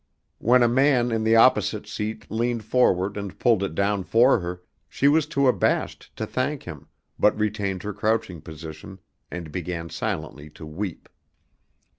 [0.39, 4.63] When a man in the opposite seat leaned forward and pulled it down for her,
[4.89, 6.87] she was too abashed to thank him,
[7.19, 8.97] but retained her crouching position
[9.29, 11.07] and began silently to weep.